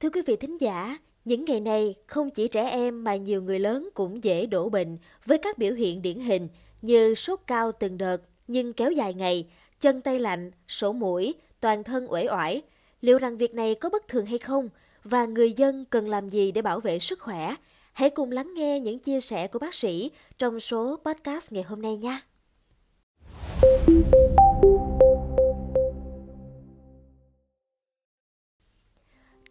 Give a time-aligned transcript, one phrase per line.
[0.00, 3.58] Thưa quý vị thính giả, những ngày này không chỉ trẻ em mà nhiều người
[3.58, 6.48] lớn cũng dễ đổ bệnh với các biểu hiện điển hình
[6.82, 9.46] như sốt cao từng đợt nhưng kéo dài ngày,
[9.80, 12.62] chân tay lạnh, sổ mũi, toàn thân uể oải.
[13.00, 14.68] Liệu rằng việc này có bất thường hay không?
[15.04, 17.54] Và người dân cần làm gì để bảo vệ sức khỏe?
[17.92, 21.82] Hãy cùng lắng nghe những chia sẻ của bác sĩ trong số podcast ngày hôm
[21.82, 22.20] nay nha.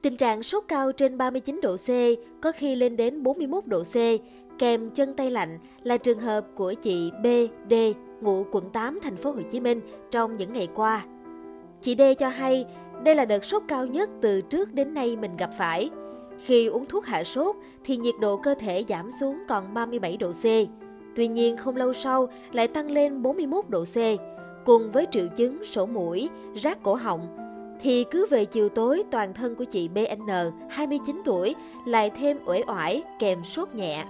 [0.04, 1.88] Tình trạng sốt cao trên 39 độ C,
[2.42, 3.96] có khi lên đến 41 độ C,
[4.60, 7.28] kèm chân tay lạnh là trường hợp của chị B,
[7.70, 7.74] D,
[8.22, 11.06] ngụ quận 8 thành phố Hồ Chí Minh trong những ngày qua.
[11.82, 12.66] Chị D cho hay
[13.04, 15.90] đây là đợt sốt cao nhất từ trước đến nay mình gặp phải.
[16.46, 20.32] Khi uống thuốc hạ sốt thì nhiệt độ cơ thể giảm xuống còn 37 độ
[20.32, 20.46] C.
[21.16, 23.98] Tuy nhiên không lâu sau lại tăng lên 41 độ C,
[24.66, 27.53] cùng với triệu chứng sổ mũi, rát cổ họng,
[27.84, 30.30] thì cứ về chiều tối toàn thân của chị BN,
[30.70, 31.56] 29 tuổi,
[31.86, 34.06] lại thêm uể oải kèm sốt nhẹ.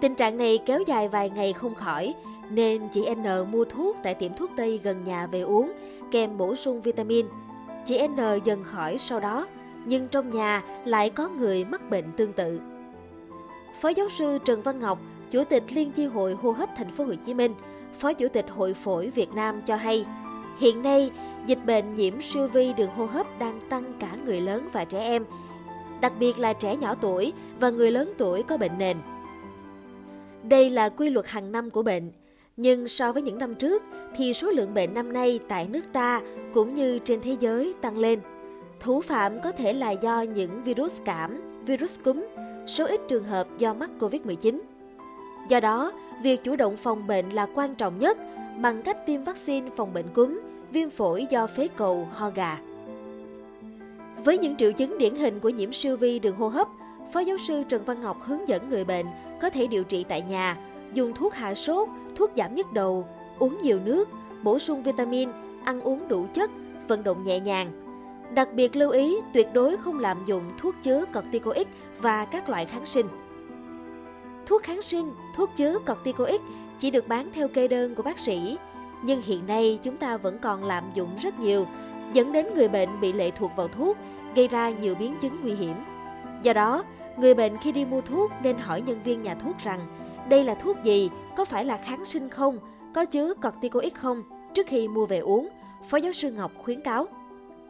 [0.00, 2.14] Tình trạng này kéo dài vài ngày không khỏi,
[2.50, 5.72] nên chị N mua thuốc tại tiệm thuốc Tây gần nhà về uống,
[6.10, 7.26] kèm bổ sung vitamin.
[7.86, 9.46] Chị N dần khỏi sau đó,
[9.84, 12.60] nhưng trong nhà lại có người mắc bệnh tương tự.
[13.80, 14.98] Phó giáo sư Trần Văn Ngọc,
[15.30, 17.54] Chủ tịch Liên chi hội hô hấp thành phố Hồ Chí Minh,
[17.98, 20.04] Phó Chủ tịch Hội phổi Việt Nam cho hay,
[20.58, 21.10] hiện nay
[21.46, 25.00] dịch bệnh nhiễm siêu vi đường hô hấp đang tăng cả người lớn và trẻ
[25.00, 25.24] em,
[26.00, 28.96] đặc biệt là trẻ nhỏ tuổi và người lớn tuổi có bệnh nền.
[30.42, 32.12] Đây là quy luật hàng năm của bệnh,
[32.56, 33.82] nhưng so với những năm trước
[34.16, 36.20] thì số lượng bệnh năm nay tại nước ta
[36.54, 38.20] cũng như trên thế giới tăng lên.
[38.80, 42.24] Thủ phạm có thể là do những virus cảm, virus cúm,
[42.66, 44.60] số ít trường hợp do mắc Covid-19.
[45.48, 48.18] Do đó, việc chủ động phòng bệnh là quan trọng nhất
[48.60, 52.58] bằng cách tiêm vaccine phòng bệnh cúm, viêm phổi do phế cầu, ho gà.
[54.24, 56.68] Với những triệu chứng điển hình của nhiễm siêu vi đường hô hấp,
[57.12, 59.06] Phó giáo sư Trần Văn Ngọc hướng dẫn người bệnh
[59.40, 60.56] có thể điều trị tại nhà,
[60.92, 64.08] dùng thuốc hạ sốt, thuốc giảm nhức đầu, uống nhiều nước,
[64.42, 65.28] bổ sung vitamin,
[65.64, 66.50] ăn uống đủ chất,
[66.88, 67.68] vận động nhẹ nhàng.
[68.34, 71.66] Đặc biệt lưu ý tuyệt đối không lạm dụng thuốc chứa corticoid
[72.00, 73.06] và các loại kháng sinh.
[74.46, 76.40] Thuốc kháng sinh, thuốc chứa corticoid
[76.78, 78.58] chỉ được bán theo kê đơn của bác sĩ,
[79.02, 81.66] nhưng hiện nay chúng ta vẫn còn lạm dụng rất nhiều,
[82.12, 83.96] dẫn đến người bệnh bị lệ thuộc vào thuốc,
[84.34, 85.74] gây ra nhiều biến chứng nguy hiểm.
[86.42, 86.84] Do đó,
[87.16, 89.80] người bệnh khi đi mua thuốc nên hỏi nhân viên nhà thuốc rằng
[90.28, 92.58] đây là thuốc gì, có phải là kháng sinh không,
[92.94, 94.22] có chứa corticoid không
[94.54, 95.48] trước khi mua về uống,
[95.88, 97.06] Phó giáo sư Ngọc khuyến cáo.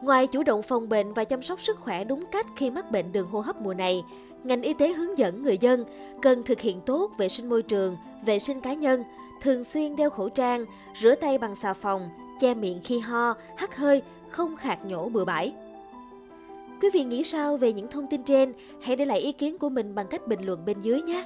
[0.01, 3.11] Ngoài chủ động phòng bệnh và chăm sóc sức khỏe đúng cách khi mắc bệnh
[3.11, 4.03] đường hô hấp mùa này,
[4.43, 5.85] ngành y tế hướng dẫn người dân
[6.21, 9.03] cần thực hiện tốt vệ sinh môi trường, vệ sinh cá nhân,
[9.41, 10.65] thường xuyên đeo khẩu trang,
[11.01, 15.25] rửa tay bằng xà phòng, che miệng khi ho, hắt hơi, không khạc nhổ bừa
[15.25, 15.53] bãi.
[16.81, 18.53] Quý vị nghĩ sao về những thông tin trên?
[18.81, 21.25] Hãy để lại ý kiến của mình bằng cách bình luận bên dưới nhé.